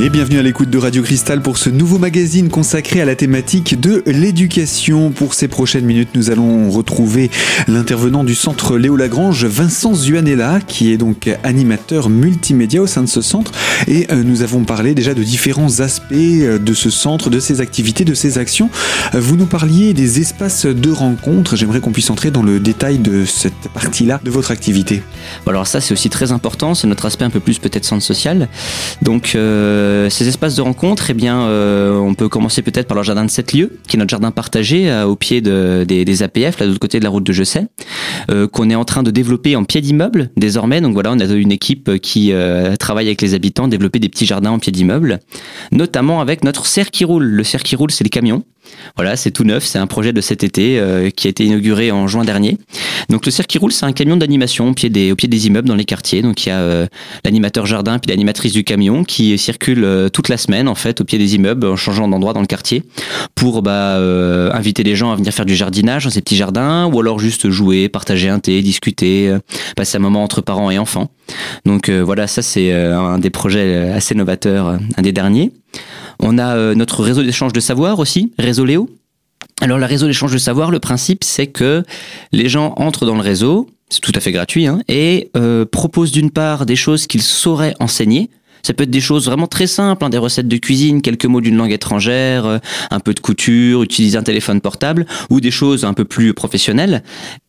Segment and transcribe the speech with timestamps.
[0.00, 3.80] Et bienvenue à l'écoute de Radio Cristal pour ce nouveau magazine consacré à la thématique
[3.80, 5.10] de l'éducation.
[5.10, 7.32] Pour ces prochaines minutes, nous allons retrouver
[7.66, 13.08] l'intervenant du centre Léo Lagrange, Vincent Zuanella, qui est donc animateur multimédia au sein de
[13.08, 13.50] ce centre.
[13.88, 17.60] Et euh, nous avons parlé déjà de différents aspects euh, de ce centre, de ses
[17.60, 18.70] activités, de ses actions.
[19.16, 21.56] Euh, vous nous parliez des espaces de rencontre.
[21.56, 25.02] J'aimerais qu'on puisse entrer dans le détail de cette partie-là de votre activité.
[25.48, 26.76] Alors ça, c'est aussi très important.
[26.76, 28.46] C'est notre aspect un peu plus peut-être centre social.
[29.02, 29.36] Donc
[30.10, 33.52] ces espaces de rencontre, eh euh, on peut commencer peut-être par le jardin de 7
[33.52, 36.98] lieux, qui est notre jardin partagé euh, au pied de, des, APF, de l'autre côté
[36.98, 37.66] de la route de Jessay,
[38.52, 40.80] qu'on est en train de développer en pied d'immeuble désormais.
[40.80, 42.32] Donc voilà, on a une équipe qui
[42.78, 45.20] travaille avec les habitants, développer des petits jardins en pied d'immeuble,
[45.72, 47.24] notamment avec notre cerf qui roule.
[47.24, 48.44] Le cerf qui roule, c'est les camions.
[48.96, 51.92] Voilà, c'est tout neuf, c'est un projet de cet été euh, qui a été inauguré
[51.92, 52.58] en juin dernier.
[53.08, 55.46] Donc le cirque qui roule, c'est un camion d'animation au pied des au pied des
[55.46, 56.22] immeubles dans les quartiers.
[56.22, 56.86] Donc il y a euh,
[57.24, 61.04] l'animateur jardin puis l'animatrice du camion qui circule euh, toute la semaine en fait au
[61.04, 62.82] pied des immeubles en changeant d'endroit dans le quartier
[63.34, 63.96] pour bah,
[64.52, 67.50] inviter les gens à venir faire du jardinage dans ces petits jardins ou alors juste
[67.50, 69.36] jouer, partager un thé, discuter,
[69.76, 71.10] passer un moment entre parents et enfants.
[71.64, 75.52] Donc voilà, ça c'est un des projets assez novateurs, un des derniers.
[76.20, 78.88] On a euh, notre réseau d'échange de savoir aussi, Réseau Léo.
[79.60, 81.82] Alors le réseau d'échange de savoir, le principe c'est que
[82.32, 86.12] les gens entrent dans le réseau, c'est tout à fait gratuit, hein, et euh, proposent
[86.12, 88.30] d'une part des choses qu'ils sauraient enseigner,
[88.62, 91.40] ça peut être des choses vraiment très simples, hein, des recettes de cuisine, quelques mots
[91.40, 92.58] d'une langue étrangère, euh,
[92.90, 97.02] un peu de couture, utiliser un téléphone portable, ou des choses un peu plus professionnelles.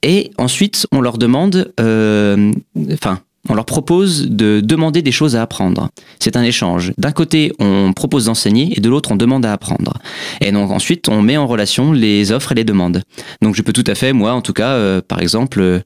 [0.03, 5.89] Et ensuite, on leur demande, enfin, on leur propose de demander des choses à apprendre.
[6.19, 6.93] C'est un échange.
[6.97, 9.93] D'un côté, on propose d'enseigner et de l'autre, on demande à apprendre.
[10.39, 13.01] Et donc ensuite, on met en relation les offres et les demandes.
[13.41, 15.79] Donc je peux tout à fait, moi en tout cas, euh, par exemple, euh,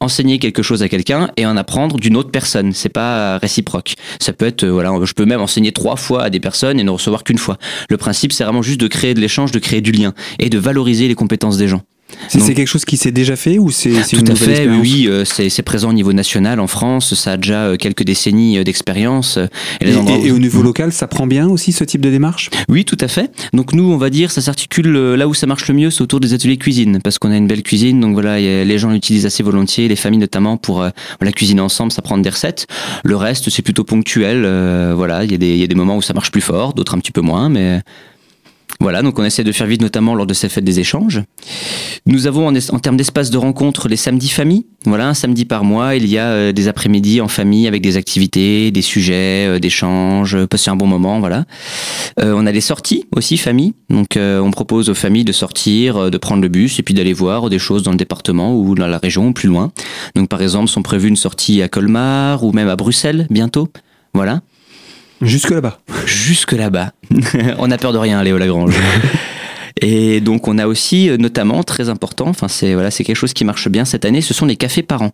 [0.00, 2.72] enseigner quelque chose à quelqu'un et en apprendre d'une autre personne.
[2.72, 3.94] C'est pas réciproque.
[4.18, 6.84] Ça peut être, euh, voilà, je peux même enseigner trois fois à des personnes et
[6.84, 7.58] ne recevoir qu'une fois.
[7.90, 10.58] Le principe, c'est vraiment juste de créer de l'échange, de créer du lien et de
[10.58, 11.82] valoriser les compétences des gens.
[12.28, 15.62] C'est quelque chose qui s'est déjà fait ou c'est Tout à fait, oui, euh, c'est
[15.62, 19.38] présent au niveau national en France, ça a déjà euh, quelques décennies euh, d'expérience.
[19.80, 22.50] Et, et, au niveau local, ça prend bien aussi ce type de démarche?
[22.68, 23.30] Oui, tout à fait.
[23.52, 26.20] Donc nous, on va dire, ça s'articule là où ça marche le mieux, c'est autour
[26.20, 29.42] des ateliers cuisine, parce qu'on a une belle cuisine, donc voilà, les gens l'utilisent assez
[29.42, 32.66] volontiers, les familles notamment pour la cuisiner ensemble, ça prend des recettes.
[33.04, 34.42] Le reste, c'est plutôt ponctuel,
[34.94, 37.12] voilà, il y, y, a des moments où ça marche plus fort, d'autres un petit
[37.12, 37.80] peu moins, mais
[38.78, 41.22] voilà, donc on essaie de faire vite notamment lors de ces fêtes des échanges.
[42.06, 44.66] Nous avons en, en termes d'espace de rencontre les samedis famille.
[44.86, 47.98] Voilà, un samedi par mois, il y a euh, des après-midi en famille avec des
[47.98, 51.44] activités, des sujets, euh, d'échanges, euh, passer un bon moment, voilà.
[52.16, 53.74] on a les sorties aussi famille.
[53.90, 57.50] Donc on propose aux familles de sortir, de prendre le bus et puis d'aller voir
[57.50, 59.72] des choses dans le département ou dans la région ou plus loin.
[60.14, 63.68] Donc par exemple, sont prévues une sortie à Colmar ou même à Bruxelles bientôt.
[64.14, 64.40] Voilà.
[65.20, 65.78] Jusque là-bas.
[66.06, 66.92] Jusque là-bas.
[67.58, 68.74] on a peur de rien, Léo Lagrange.
[69.80, 73.32] Et donc on a aussi euh, notamment très important, enfin c'est voilà c'est quelque chose
[73.32, 75.12] qui marche bien cette année, ce sont les cafés parents.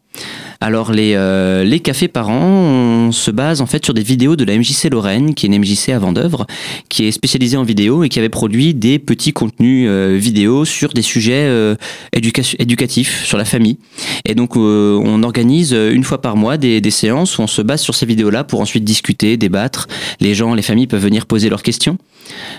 [0.60, 4.44] Alors les euh, les cafés parents, on se base en fait sur des vidéos de
[4.44, 6.46] la MJC Lorraine, qui est une MJC à Vendœuvre,
[6.88, 10.92] qui est spécialisée en vidéo et qui avait produit des petits contenus euh, vidéo sur
[10.92, 11.76] des sujets
[12.12, 13.78] éducatifs sur la famille.
[14.24, 17.80] Et donc on organise une fois par mois des, des séances où on se base
[17.80, 19.86] sur ces vidéos là pour ensuite discuter, débattre.
[20.20, 21.98] Les gens, les familles peuvent venir poser leurs questions.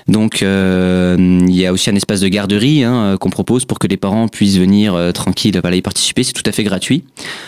[0.08, 3.88] Donc il y a aussi un espace de garderie hein, euh, qu'on propose pour que
[3.88, 6.24] les parents puissent venir euh, tranquilles y participer.
[6.24, 7.04] C'est tout à fait gratuit.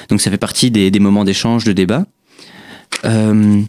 [0.09, 2.05] Donc ça fait partie des, moments d'échange, de débat.
[3.05, 3.61] Euh,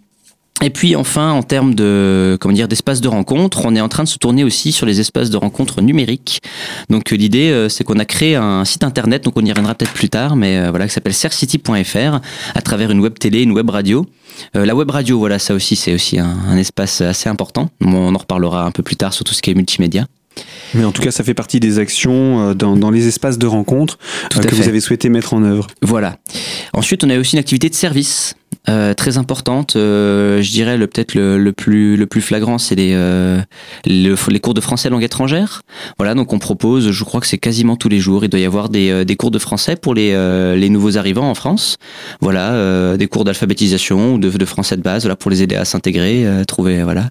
[0.62, 4.04] et puis enfin, en termes de comment dire d'espace de rencontre, on est en train
[4.04, 6.42] de se tourner aussi sur les espaces de rencontre numériques.
[6.90, 10.10] Donc l'idée, c'est qu'on a créé un site internet, donc on y reviendra peut-être plus
[10.10, 12.20] tard, mais voilà, qui s'appelle sercity.fr,
[12.54, 14.04] à travers une web télé, une web radio.
[14.52, 17.70] la web radio, voilà, ça aussi, c'est aussi un, espace assez important.
[17.80, 20.06] On en reparlera un peu plus tard sur tout ce qui est multimédia.
[20.74, 23.46] Mais en tout cas, ça fait partie des actions euh, dans, dans les espaces de
[23.46, 23.98] rencontre
[24.36, 25.66] euh, que vous avez souhaité mettre en œuvre.
[25.82, 26.16] Voilà.
[26.72, 28.34] Ensuite, on a aussi une activité de service
[28.68, 29.74] euh, très importante.
[29.76, 33.40] Euh, je dirais le peut-être le, le, plus le plus flagrant, c'est les euh,
[33.86, 35.62] les cours de français langue étrangère.
[35.98, 38.24] Voilà, donc on propose, je crois que c'est quasiment tous les jours.
[38.24, 40.10] Il doit y avoir des, des cours de français pour les
[40.56, 41.78] les nouveaux arrivants en France.
[42.20, 45.64] Voilà, des cours d'alphabétisation ou de, de français de base, voilà, pour les aider à
[45.64, 47.08] s'intégrer, trouver voilà.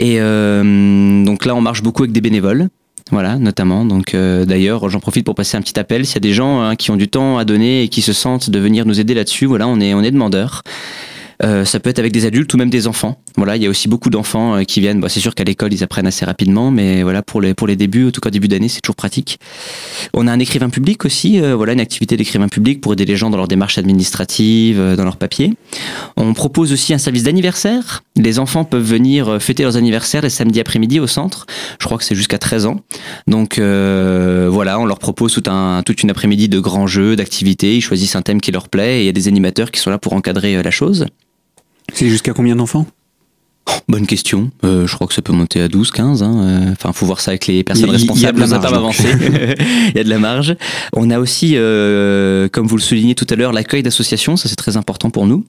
[0.00, 2.68] Et euh, donc là, on marche beaucoup avec des bénévoles.
[3.12, 3.84] Voilà, notamment.
[3.84, 6.06] Donc, euh, d'ailleurs, j'en profite pour passer un petit appel.
[6.06, 8.12] S'il y a des gens hein, qui ont du temps à donner et qui se
[8.12, 10.62] sentent de venir nous aider là-dessus, voilà, on est, on est demandeurs.
[11.42, 13.20] Euh, ça peut être avec des adultes ou même des enfants.
[13.36, 15.00] Voilà, il y a aussi beaucoup d'enfants euh, qui viennent.
[15.00, 17.76] Bon, c'est sûr qu'à l'école ils apprennent assez rapidement, mais voilà pour les pour les
[17.76, 19.38] débuts, en tout cas début d'année, c'est toujours pratique.
[20.14, 21.40] On a un écrivain public aussi.
[21.40, 24.96] Euh, voilà, une activité d'écrivain public pour aider les gens dans leur démarche administrative, euh,
[24.96, 25.54] dans leurs papiers.
[26.16, 28.02] On propose aussi un service d'anniversaire.
[28.16, 31.46] Les enfants peuvent venir fêter leurs anniversaires les samedis après-midi au centre.
[31.78, 32.80] Je crois que c'est jusqu'à 13 ans.
[33.26, 37.76] Donc voilà, on leur propose tout un toute une après-midi de grands jeux, d'activités.
[37.76, 39.90] Ils choisissent un thème qui leur plaît et il y a des animateurs qui sont
[39.90, 41.06] là pour encadrer la chose.
[41.94, 42.86] C'est jusqu'à combien d'enfants?
[43.88, 44.50] Bonne question.
[44.64, 46.22] Euh, je crois que ça peut monter à 12, 15.
[46.22, 46.36] Hein.
[46.42, 48.38] Euh, enfin, faut voir ça avec les personnes responsables.
[48.38, 48.98] Il y a de la marge.
[49.88, 50.56] il y a de la marge.
[50.92, 54.36] On a aussi, euh, comme vous le soulignez tout à l'heure, l'accueil d'associations.
[54.36, 55.44] Ça, c'est très important pour nous.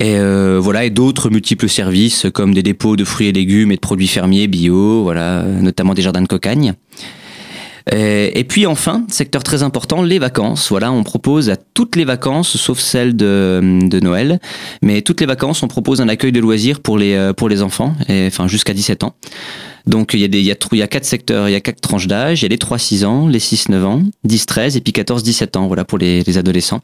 [0.00, 0.18] Et
[0.58, 4.08] voilà, et d'autres multiples services comme des dépôts de fruits et légumes et de produits
[4.08, 6.74] fermiers bio, voilà, notamment des jardins de cocagne.
[7.92, 10.68] Euh, et puis enfin, secteur très important, les vacances.
[10.70, 13.60] Voilà, on propose à toutes les vacances, sauf celles de,
[14.02, 14.40] Noël,
[14.82, 17.62] mais toutes les vacances, on propose un accueil de loisirs pour les, euh, pour les
[17.62, 19.14] enfants, et, enfin jusqu'à 17 ans.
[19.86, 21.54] Donc il y a des il y a, il y a quatre secteurs, il y
[21.54, 24.02] a quatre tranches d'âge, il y a les 3 6 ans, les 6 9 ans,
[24.24, 26.80] 10 13 et puis 14 17 ans voilà pour les, les adolescents.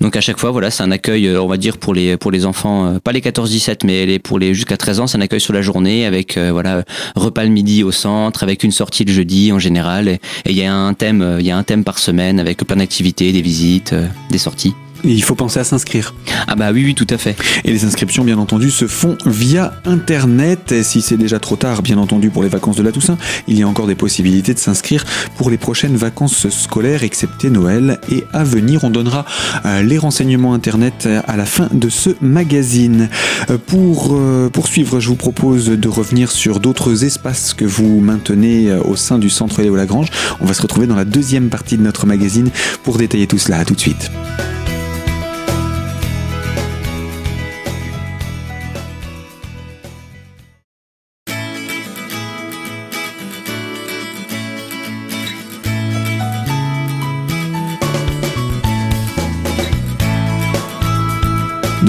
[0.00, 2.30] Donc à chaque fois voilà, c'est un accueil euh, on va dire pour les pour
[2.30, 5.18] les enfants euh, pas les 14 17 mais les pour les jusqu'à 13 ans, c'est
[5.18, 6.84] un accueil sur la journée avec euh, voilà
[7.16, 10.64] repas le midi au centre avec une sortie le jeudi en général et, il y
[10.64, 13.94] a un thème il y a un thème par semaine avec plein d'activités, des visites,
[14.30, 14.74] des sorties
[15.04, 16.14] il faut penser à s'inscrire.
[16.46, 17.36] Ah bah oui, oui, tout à fait.
[17.64, 20.72] Et les inscriptions, bien entendu, se font via Internet.
[20.72, 23.58] Et si c'est déjà trop tard, bien entendu, pour les vacances de la Toussaint, il
[23.58, 25.04] y a encore des possibilités de s'inscrire
[25.36, 28.00] pour les prochaines vacances scolaires, excepté Noël.
[28.10, 29.24] Et à venir, on donnera
[29.64, 33.08] euh, les renseignements Internet à la fin de ce magazine.
[33.50, 38.72] Euh, pour euh, poursuivre, je vous propose de revenir sur d'autres espaces que vous maintenez
[38.84, 40.08] au sein du centre Léo Lagrange.
[40.40, 42.50] On va se retrouver dans la deuxième partie de notre magazine
[42.82, 43.58] pour détailler tout cela.
[43.58, 44.10] À tout de suite.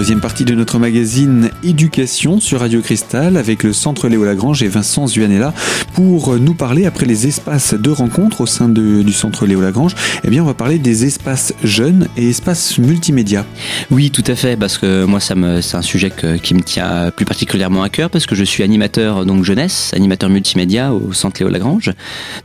[0.10, 4.68] Deuxième partie de notre magazine Éducation sur Radio Cristal avec le Centre Léo Lagrange et
[4.68, 5.54] Vincent Zuanella
[5.94, 9.94] pour nous parler après les espaces de rencontre au sein du Centre Léo Lagrange.
[10.24, 13.46] Eh bien, on va parler des espaces jeunes et espaces multimédia.
[13.92, 17.12] Oui, tout à fait, parce que moi, ça me, c'est un sujet qui me tient
[17.16, 21.40] plus particulièrement à cœur parce que je suis animateur donc jeunesse, animateur multimédia au Centre
[21.40, 21.92] Léo Lagrange.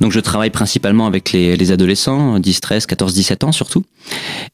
[0.02, 3.84] Donc, je travaille principalement avec les, adolescents, 10, 13, 14, 17 ans surtout.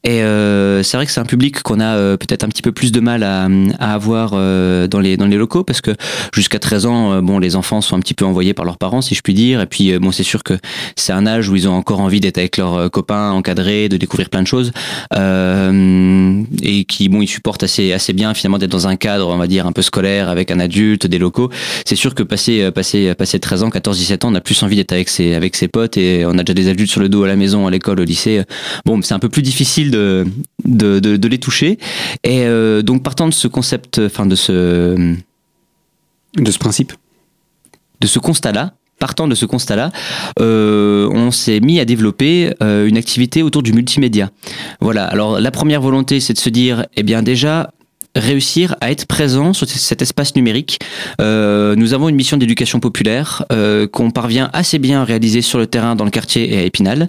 [0.05, 2.71] Et euh, c'est vrai que c'est un public qu'on a euh, peut-être un petit peu
[2.71, 3.47] plus de mal à,
[3.79, 5.91] avoir euh, dans les dans les locaux parce que
[6.33, 9.01] jusqu'à 13 ans, euh, bon, les enfants sont un petit peu envoyés par leurs parents,
[9.01, 9.61] si je puis dire.
[9.61, 10.57] Et puis, euh, bon, c'est sûr que
[10.95, 14.29] c'est un âge où ils ont encore envie d'être avec leurs copains, encadrés, de découvrir
[14.29, 14.71] plein de choses,
[15.13, 19.47] et qui, bon, ils supportent assez assez bien finalement d'être dans un cadre, on va
[19.47, 21.49] dire, un peu scolaire avec un adulte, des locaux.
[21.85, 24.75] C'est sûr que passer passer passer 13 ans, 14, 17 ans, on a plus envie
[24.75, 27.23] d'être avec ses avec ses potes et on a déjà des adultes sur le dos
[27.23, 28.43] à la maison, à l'école, au lycée.
[28.85, 30.25] Bon, c'est un peu plus difficile de
[30.65, 31.77] de, les toucher.
[32.23, 32.45] Et
[32.83, 35.15] donc partant de ce concept, enfin de ce
[36.37, 36.93] de ce principe,
[37.99, 39.91] de ce constat-là, partant de ce constat-là,
[40.39, 44.29] euh, on s'est mis à développer euh, une activité autour du multimédia.
[44.79, 45.05] Voilà.
[45.05, 47.71] Alors la première volonté, c'est de se dire, eh bien déjà,
[48.15, 50.79] réussir à être présent sur cet espace numérique.
[51.21, 55.59] Euh, nous avons une mission d'éducation populaire euh, qu'on parvient assez bien à réaliser sur
[55.59, 57.07] le terrain dans le quartier et à Épinal.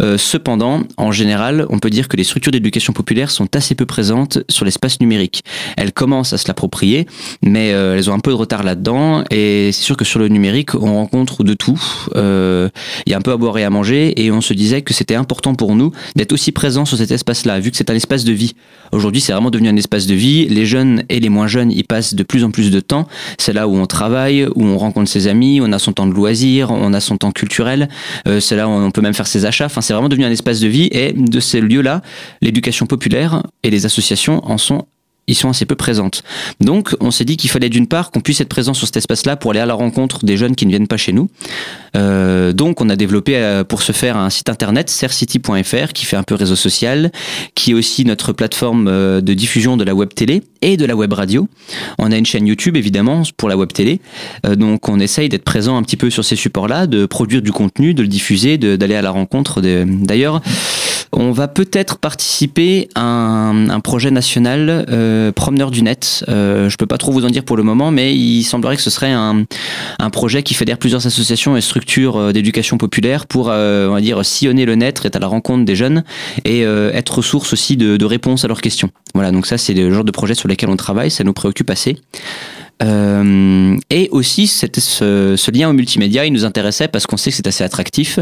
[0.00, 3.86] Euh, cependant, en général, on peut dire que les structures d'éducation populaire sont assez peu
[3.86, 5.42] présentes sur l'espace numérique.
[5.76, 7.06] Elles commencent à se l'approprier,
[7.42, 9.24] mais elles ont un peu de retard là-dedans.
[9.30, 11.80] Et c'est sûr que sur le numérique, on rencontre de tout.
[12.14, 14.94] Il y a un peu à boire et à manger, et on se disait que
[14.94, 18.24] c'était important pour nous d'être aussi présent sur cet espace-là, vu que c'est un espace
[18.24, 18.54] de vie.
[18.92, 21.82] Aujourd'hui, c'est vraiment devenu un espace de vie les jeunes et les moins jeunes y
[21.82, 23.08] passent de plus en plus de temps.
[23.38, 26.12] C'est là où on travaille, où on rencontre ses amis, on a son temps de
[26.12, 27.88] loisirs, on a son temps culturel.
[28.28, 29.66] Euh, c'est là où on peut même faire ses achats.
[29.66, 30.88] Enfin, c'est vraiment devenu un espace de vie.
[30.92, 32.02] Et de ces lieux-là,
[32.42, 34.86] l'éducation populaire et les associations en sont
[35.26, 36.22] ils sont assez peu présentes.
[36.60, 39.36] Donc, on s'est dit qu'il fallait d'une part qu'on puisse être présent sur cet espace-là
[39.36, 41.28] pour aller à la rencontre des jeunes qui ne viennent pas chez nous.
[41.96, 46.16] Euh, donc, on a développé euh, pour ce faire un site internet, sercity.fr, qui fait
[46.16, 47.10] un peu réseau social,
[47.54, 50.94] qui est aussi notre plateforme euh, de diffusion de la web télé et de la
[50.94, 51.48] web radio.
[51.98, 54.00] On a une chaîne YouTube, évidemment, pour la web télé.
[54.46, 57.52] Euh, donc, on essaye d'être présent un petit peu sur ces supports-là, de produire du
[57.52, 59.60] contenu, de le diffuser, d'aller à la rencontre.
[59.60, 60.40] D'ailleurs,
[61.18, 66.22] On va peut-être participer à un, projet national euh, promeneur du net.
[66.28, 68.82] Euh, je peux pas trop vous en dire pour le moment, mais il semblerait que
[68.82, 69.46] ce serait un,
[70.12, 74.66] projet qui fédère plusieurs associations et structures euh, d'éducation populaire pour, on va dire, sillonner
[74.66, 76.04] le net, être à la rencontre des jeunes
[76.44, 78.90] et être source aussi de, de réponses à leurs questions.
[79.14, 81.70] Voilà, donc ça c'est le genre de projet sur lesquels on travaille, ça nous préoccupe
[81.70, 81.96] assez.
[82.82, 87.46] Euh, et aussi, ce, lien au multimédia, il nous intéressait parce qu'on sait que c'est
[87.46, 88.18] assez attractif,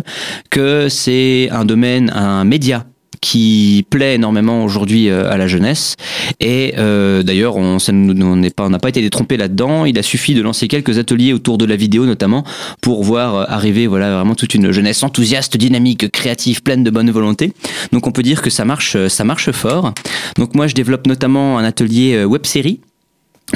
[0.51, 2.87] que c'est un domaine, un média
[3.21, 5.95] qui plaît énormément aujourd'hui euh, à la jeunesse.
[6.41, 9.87] Et euh, d'ailleurs, on n'a pas, pas été détrompé là-dedans.
[9.87, 12.45] Il a suffi de lancer quelques ateliers autour de la vidéo, notamment,
[12.83, 17.53] pour voir arriver voilà vraiment toute une jeunesse enthousiaste, dynamique, créative, pleine de bonne volonté.
[17.93, 19.95] Donc, on peut dire que ça marche, ça marche fort.
[20.37, 22.81] Donc, moi, je développe notamment un atelier web série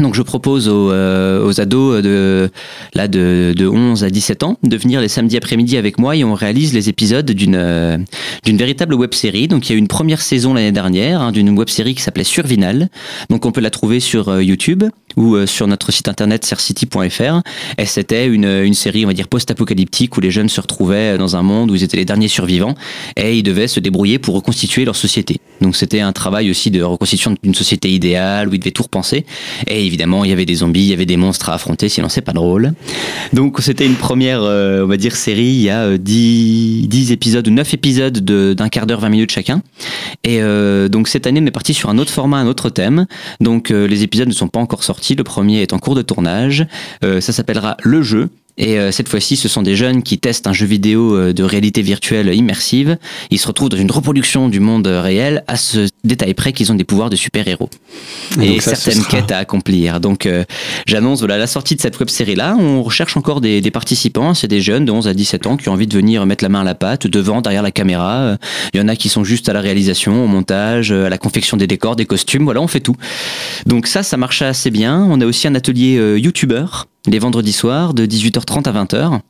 [0.00, 2.50] donc je propose aux, euh, ados de,
[2.94, 6.24] là de, de 11 à 17 ans de venir les samedis après-midi avec moi et
[6.24, 7.98] on réalise les épisodes d'une euh,
[8.44, 9.48] d'une véritable web série.
[9.48, 12.02] Donc il y a eu une première saison l'année dernière hein, d'une web série qui
[12.02, 12.88] s'appelait Survinal.
[13.30, 14.84] Donc on peut la trouver sur euh, YouTube
[15.18, 17.42] ou sur notre site internet sercity.fr.
[17.76, 21.42] Et c'était une, série on va dire post-apocalyptique où les jeunes se retrouvaient dans un
[21.42, 22.74] monde où ils étaient les derniers survivants
[23.16, 25.40] et ils devaient se débrouiller pour reconstituer leur société.
[25.60, 29.26] Donc c'était un travail aussi de reconstitution d'une société idéale où ils devaient tout repenser.
[29.66, 32.08] Et évidemment, il y avait des zombies, il y avait des monstres à affronter, sinon
[32.08, 32.72] c'est pas drôle.
[33.32, 35.42] Donc c'était une première, euh, on va dire, série.
[35.42, 39.30] Il y a 10, euh, 10 épisodes ou 9 épisodes d'un quart d'heure, 20 minutes
[39.32, 39.62] chacun.
[40.24, 43.06] Et euh, donc cette année, on est parti sur un autre format, un autre thème.
[43.40, 45.07] Donc les épisodes ne sont pas encore sortis.
[45.14, 46.66] Le premier est en cours de tournage.
[47.02, 48.30] ça s'appellera Le jeu.
[48.58, 51.44] Et euh, cette fois-ci, ce sont des jeunes qui testent un jeu vidéo euh, de
[51.44, 52.98] réalité virtuelle immersive.
[53.30, 56.74] Ils se retrouvent dans une reproduction du monde réel à ce détail près qu'ils ont
[56.74, 57.70] des pouvoirs de super-héros.
[58.42, 60.00] Et, certaines quêtes à accomplir.
[60.00, 60.44] Donc euh,
[60.86, 62.56] j'annonce voilà la sortie de cette web série là.
[62.58, 64.34] On recherche encore des, des participants.
[64.34, 66.48] C'est des jeunes de 11 à 17 ans qui ont envie de venir mettre la
[66.48, 68.36] main à la pâte, devant, derrière la caméra.
[68.74, 71.56] Il y en a qui sont juste à la réalisation, au montage, à la confection
[71.56, 72.44] des décors, des costumes.
[72.44, 72.96] Voilà, on fait tout.
[73.66, 75.06] Donc ça, ça marche assez bien.
[75.08, 79.20] On a aussi un atelier youtubeur les vendredis soirs de 18h30 à 20h.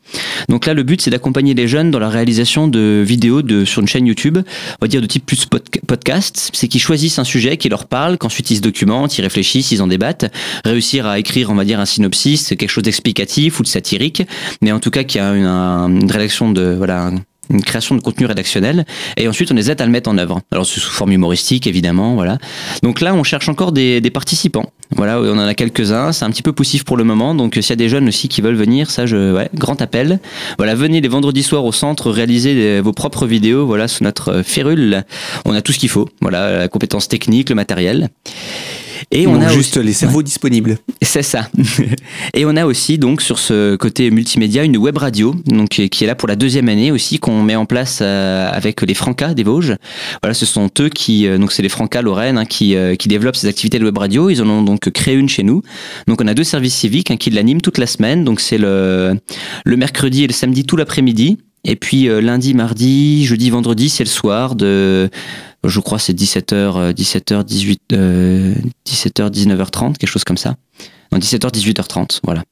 [0.48, 3.82] Donc là, le but, c'est d'accompagner les jeunes dans la réalisation de vidéos de, sur
[3.82, 5.46] une chaîne YouTube, on va dire de type plus
[5.86, 6.50] podcast.
[6.52, 9.82] C'est qu'ils choisissent un sujet qui leur parle, qu'ensuite ils se documentent, ils réfléchissent, ils
[9.82, 10.32] en débattent,
[10.64, 14.22] réussir à écrire, on va dire, un synopsis, quelque chose d'explicatif ou de satirique,
[14.62, 17.10] mais en tout cas qui a une, une rédaction de, voilà,
[17.50, 18.84] une création de contenu rédactionnel
[19.16, 20.40] et ensuite on les aide à le mettre en œuvre.
[20.50, 22.38] Alors sous forme humoristique évidemment, voilà.
[22.82, 24.72] Donc là on cherche encore des, des participants.
[24.96, 27.68] Voilà, on en a quelques-uns, c'est un petit peu poussif pour le moment, donc s'il
[27.68, 30.18] y a des jeunes aussi qui veulent venir, ça je ouais, grand appel.
[30.56, 35.04] Voilà, venez les vendredis soirs au centre réaliser vos propres vidéos, voilà, sous notre férule.
[35.44, 38.08] On a tout ce qu'il faut, voilà, la compétence technique, le matériel.
[39.10, 40.76] Et on, a juste les cerveaux disponibles.
[41.00, 41.48] C'est ça.
[42.34, 46.06] Et on a aussi donc sur ce côté multimédia une web radio donc qui est
[46.06, 49.44] là pour la deuxième année aussi qu'on met en place euh, avec les Francas des
[49.44, 49.76] Vosges.
[50.22, 53.08] Voilà, ce sont eux qui euh, donc c'est les Francas Lorraine hein, qui euh, qui
[53.08, 54.28] développent ces activités de web radio.
[54.28, 55.62] Ils en ont donc créé une chez nous.
[56.06, 58.24] Donc on a deux services civiques hein, qui l'animent toute la semaine.
[58.24, 59.18] Donc c'est le
[59.64, 61.38] le mercredi et le samedi tout l'après-midi.
[61.68, 65.08] Et puis lundi, mardi, jeudi, vendredi, c'est le soir de
[65.64, 70.56] je crois c'est 17h, 17h, 18, 17h, 19h30, quelque chose comme ça.
[71.12, 72.42] Non, 17h, 18h30, voilà.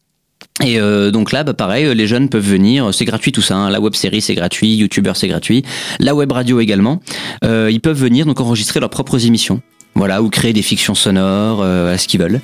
[0.64, 3.56] Et euh, donc là, bah pareil, les jeunes peuvent venir, c'est gratuit tout ça.
[3.56, 3.70] Hein.
[3.70, 5.64] La web série c'est gratuit, YouTuber c'est gratuit,
[5.98, 7.02] la web radio également.
[7.44, 9.60] Euh, ils peuvent venir donc enregistrer leurs propres émissions,
[9.94, 12.40] voilà, ou créer des fictions sonores, euh, à ce qu'ils veulent.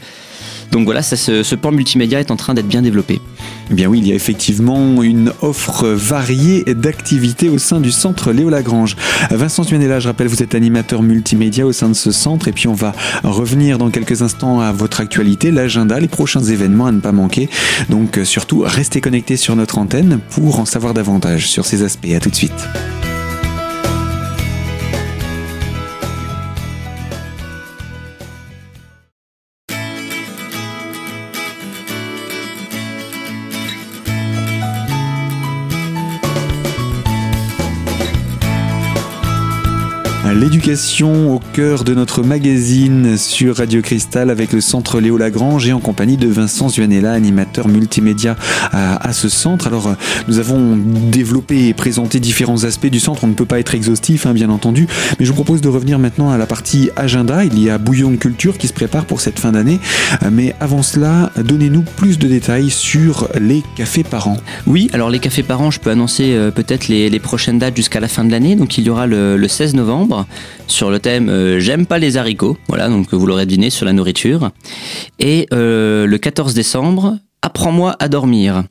[0.72, 3.20] Donc voilà, ce, ce pan multimédia est en train d'être bien développé.
[3.72, 8.30] Eh bien oui, il y a effectivement une offre variée d'activités au sein du centre
[8.30, 8.96] Léo Lagrange.
[9.30, 12.68] Vincent Suenella, je rappelle, vous êtes animateur multimédia au sein de ce centre et puis
[12.68, 12.92] on va
[13.24, 17.48] revenir dans quelques instants à votre actualité, l'agenda, les prochains événements à ne pas manquer.
[17.88, 22.12] Donc surtout, restez connectés sur notre antenne pour en savoir davantage sur ces aspects.
[22.14, 22.68] À tout de suite.
[40.34, 45.74] L'éducation au cœur de notre magazine sur Radio Cristal avec le centre Léo Lagrange et
[45.74, 48.36] en compagnie de Vincent Zuanella, animateur multimédia
[48.72, 49.66] à, ce centre.
[49.66, 49.94] Alors,
[50.28, 53.24] nous avons développé et présenté différents aspects du centre.
[53.24, 54.86] On ne peut pas être exhaustif, hein, bien entendu,
[55.18, 57.44] mais je vous propose de revenir maintenant à la partie agenda.
[57.44, 59.80] Il y a Bouillon de Culture qui se prépare pour cette fin d'année.
[60.30, 64.38] Mais avant cela, donnez-nous plus de détails sur les cafés parents.
[64.66, 68.08] Oui, alors les cafés parents, je peux annoncer euh, peut-être les, prochaines dates jusqu'à la
[68.08, 68.56] fin de l'année.
[68.56, 70.21] Donc, il y aura le 16 novembre
[70.66, 72.56] sur le thème euh, J'aime pas les haricots.
[72.68, 74.50] Voilà, donc vous l'aurez deviné sur la nourriture.
[75.18, 78.62] Et euh, le 14 décembre, Apprends-moi à dormir.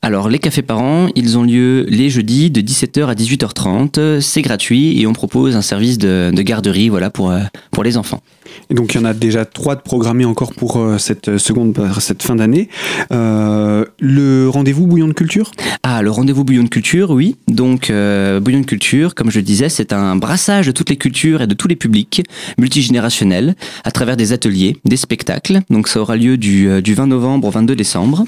[0.00, 4.20] Alors les cafés parents, ils ont lieu les jeudis de 17h à 18h30.
[4.20, 8.22] C'est gratuit et on propose un service de, garderie voilà, pour, euh, pour les enfants.
[8.70, 11.78] Et donc il y en a déjà trois de programmés encore pour euh, cette seconde,
[12.00, 12.68] cette fin d'année.
[13.12, 15.50] Euh, le rendez-vous Bouillon de Culture?
[15.82, 17.36] Ah, le rendez-vous Bouillon de Culture, oui.
[17.48, 21.42] Donc Bouillon de Culture, comme je le disais, c'est un brassage de toutes les cultures
[21.42, 22.22] et de tous les publics,
[22.58, 25.60] multigénérationnels, à travers des ateliers, des spectacles.
[25.70, 28.24] Donc ça aura lieu du, du 20 novembre au 22 décembre.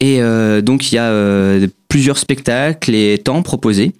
[0.00, 3.92] Et euh, donc il y a euh, plusieurs spectacles et temps proposés.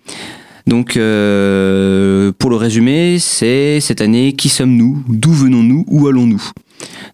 [0.68, 6.50] Donc euh, pour le résumé, c'est cette année qui sommes-nous, d'où venons-nous, où allons-nous?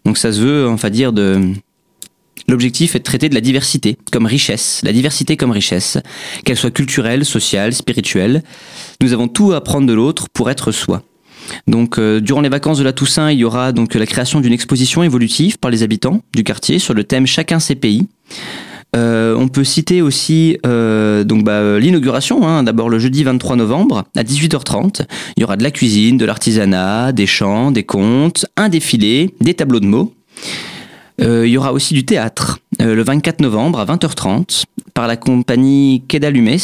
[0.03, 1.53] Donc ça se veut, va dire de
[2.47, 5.97] L'objectif est de traiter de la diversité comme richesse, la diversité comme richesse,
[6.43, 8.43] qu'elle soit culturelle, sociale, spirituelle.
[9.01, 11.01] Nous avons tout à apprendre de l'autre pour être soi.
[11.67, 14.53] Donc, euh, durant les vacances de la Toussaint, il y aura donc la création d'une
[14.53, 18.07] exposition évolutive par les habitants du quartier sur le thème Chacun ses pays.
[18.95, 24.23] Euh, on peut citer aussi euh, bah, l'inauguration, hein, d'abord le jeudi 23 novembre à
[24.23, 25.05] 18h30.
[25.37, 29.53] Il y aura de la cuisine, de l'artisanat, des chants, des contes, un défilé, des
[29.53, 30.13] tableaux de mots.
[31.19, 36.57] il y aura aussi du théâtre le 24 novembre à 20h30 par la compagnie Kedalumes,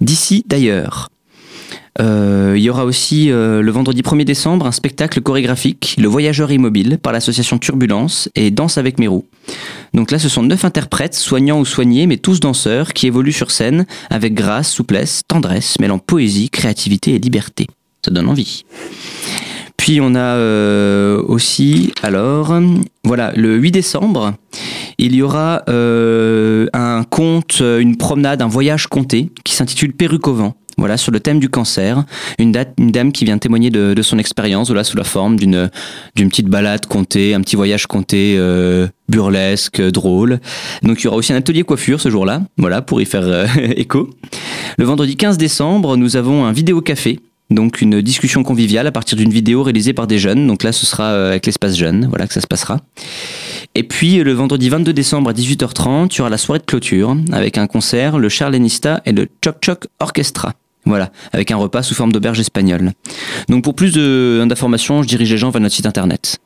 [0.00, 1.08] d'ici d'ailleurs.
[2.00, 6.52] Euh, il y aura aussi euh, le vendredi 1er décembre un spectacle chorégraphique, Le Voyageur
[6.52, 9.26] Immobile, par l'association Turbulence et Danse avec mes roues.
[9.94, 13.50] Donc là, ce sont neuf interprètes, soignants ou soignés, mais tous danseurs, qui évoluent sur
[13.50, 17.66] scène avec grâce, souplesse, tendresse, mêlant poésie, créativité et liberté.
[18.04, 18.64] Ça donne envie.
[19.76, 22.52] Puis on a euh, aussi, alors,
[23.02, 24.34] voilà, le 8 décembre,
[24.98, 30.54] il y aura un conte, une promenade, un voyage compté qui s'intitule Perruque au vent
[30.78, 32.04] voilà, sur le thème du cancer.
[32.38, 35.70] Une, dame qui vient témoigner de, son expérience, voilà, sous la forme d'une
[36.14, 40.40] d'une petite balade comptée, un petit voyage compté euh, burlesque, drôle.
[40.82, 43.46] Donc il y aura aussi un atelier coiffure ce jour-là, voilà, pour y faire euh,
[43.76, 44.10] écho.
[44.78, 47.20] Le vendredi 15 décembre, nous avons un vidéo café.
[47.50, 50.46] Donc une discussion conviviale à partir d'une vidéo réalisée par des jeunes.
[50.46, 52.78] Donc là, ce sera euh, avec l'espace jeune, voilà que ça se passera.
[53.74, 57.16] Et puis le vendredi 22 décembre à 18h30, il y aura la soirée de clôture
[57.32, 60.54] avec un concert, le Charlenista et le Choc Choc Orchestra.
[60.84, 62.92] Voilà, avec un repas sous forme d'auberge espagnole.
[63.48, 66.38] Donc pour plus d'informations, je dirige les gens vers notre site internet.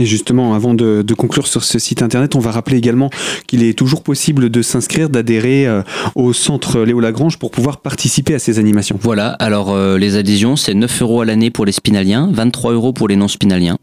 [0.00, 3.10] Et justement, avant de, conclure sur ce site internet, on va rappeler également
[3.46, 5.82] qu'il est toujours possible de s'inscrire, d'adhérer euh,
[6.14, 8.98] au centre Léo Lagrange pour pouvoir participer à ces animations.
[9.02, 12.94] Voilà, alors euh, les adhésions, c'est 9 euros à l'année pour les spinaliens, 23 euros
[12.94, 13.76] pour les non-spinaliens.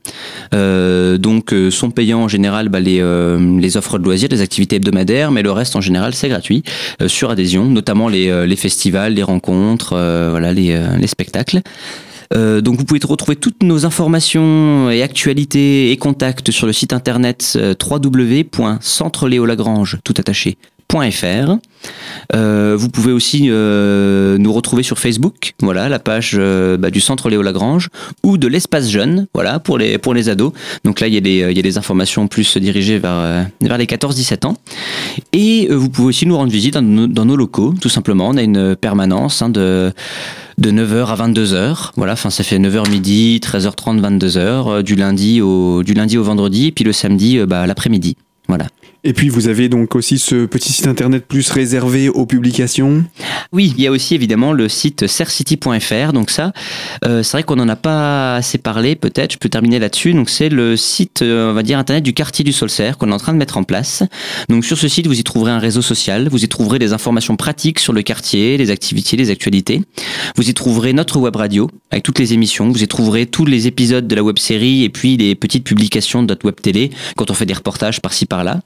[0.56, 5.44] Euh, donc sont payants en général bah, les, offres de loisirs, les activités hebdomadaires, mais
[5.44, 6.64] le reste en général c'est gratuit
[7.06, 9.96] sur adhésion, notamment les, festivals, les rencontres,
[10.40, 11.62] les spectacles.
[12.34, 16.94] Euh, donc vous pouvez retrouver toutes nos informations et actualités et contacts sur le site
[16.94, 20.58] internet euh, www.centreléolagrange tout attaché
[22.34, 27.00] euh, vous pouvez aussi euh, nous retrouver sur Facebook, voilà, la page euh, bah, du
[27.00, 27.90] Centre Léo Lagrange,
[28.24, 30.54] ou de l'espace jeune, voilà, pour les, pour les ados.
[30.84, 33.78] Donc là, il y, a des, il y a des informations plus dirigées vers, vers
[33.78, 34.58] les 14-17 ans.
[35.34, 38.30] Et vous pouvez aussi nous rendre visite dans nos, dans nos, locaux, tout simplement.
[38.30, 39.92] On a une permanence hein, de
[40.58, 41.92] de 9h à 22h.
[41.98, 46.68] Voilà, enfin ça fait 9h midi, 13h30, 22h du lundi au du lundi au vendredi
[46.68, 48.18] et puis le samedi bah, l'après-midi.
[48.48, 48.66] Voilà.
[49.08, 53.06] Et puis vous avez donc aussi ce petit site internet plus réservé aux publications.
[53.54, 56.12] Oui, il y a aussi évidemment le site sercity.fr.
[56.12, 56.52] Donc ça,
[57.06, 58.98] euh, c'est vrai qu'on n'en a pas assez parlé.
[58.98, 60.14] Peut-être, je peux terminer là-dessus.
[60.14, 63.14] Donc c'est le site, euh, on va dire internet du quartier du Solcerre qu'on est
[63.14, 64.04] en train de mettre en place.
[64.50, 66.28] Donc sur ce site, vous y trouverez un réseau social.
[66.28, 69.84] Vous y trouverez des informations pratiques sur le quartier, les activités, les actualités.
[70.36, 72.70] Vous y trouverez notre web radio avec toutes les émissions.
[72.70, 76.24] Vous y trouverez tous les épisodes de la web série et puis les petites publications
[76.24, 78.60] de notre web télé quand on fait des reportages par-ci par-là.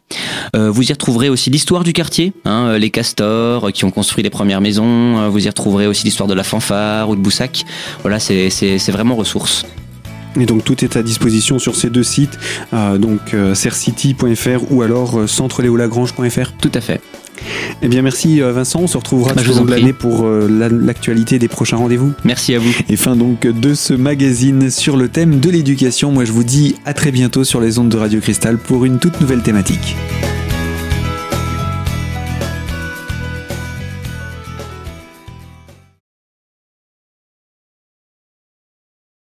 [0.56, 3.91] Euh, vous y retrouverez aussi l'histoire du quartier, hein, euh, les castors euh, qui ont
[3.91, 5.30] construit les premières maisons.
[5.30, 7.65] vous y retrouverez aussi l'histoire de la fanfare ou de Boussac.
[8.02, 9.65] Voilà, c'est vraiment ressource.
[10.39, 12.39] Et donc tout est à disposition sur ces deux sites,
[12.72, 16.54] donc sercity.fr ou alors centreléolagrange.fr.
[16.60, 17.02] Tout à fait.
[17.82, 21.39] Eh bien merci Vincent, on se retrouvera bah, tout au long de l'année pour l'actualité
[21.39, 22.13] des prochains rendez-vous.
[22.23, 22.73] Merci à vous.
[22.89, 26.12] Et fin donc de ce magazine sur le thème de l'éducation.
[26.12, 28.99] Moi je vous dis à très bientôt sur les ondes de Radio Cristal pour une
[28.99, 29.95] toute nouvelle thématique.